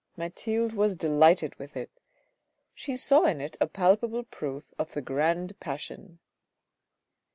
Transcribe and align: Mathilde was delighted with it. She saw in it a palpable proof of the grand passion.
Mathilde 0.17 0.73
was 0.73 0.95
delighted 0.95 1.53
with 1.59 1.77
it. 1.77 1.91
She 2.73 2.97
saw 2.97 3.25
in 3.25 3.39
it 3.39 3.55
a 3.61 3.67
palpable 3.67 4.23
proof 4.23 4.73
of 4.79 4.93
the 4.93 5.01
grand 5.03 5.59
passion. 5.59 6.17